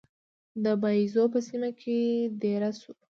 [0.63, 1.97] د باییزو په سیمه کې
[2.41, 2.93] دېره شو.